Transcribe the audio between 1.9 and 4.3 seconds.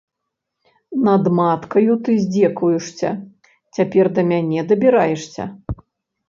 ты здзекуешся, цяпер да